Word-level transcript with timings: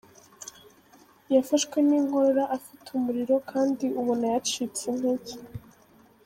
Yafashwe 1.33 1.77
n’inkorora 1.87 2.43
afite 2.57 2.87
umuriro 2.97 3.35
kandi 3.51 3.85
ubona 4.01 4.25
yacitse 4.33 4.81
intege. 4.91 5.33